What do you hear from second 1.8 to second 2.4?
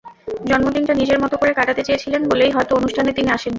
চেয়েছিলেন